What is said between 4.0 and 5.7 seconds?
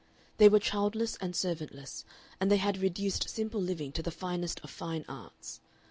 the finest of fine arts.